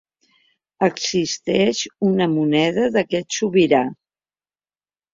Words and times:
Existeix 0.87 1.83
una 2.09 2.29
moneda 2.33 2.91
d'aquest 2.99 3.39
sobirà. 3.41 3.87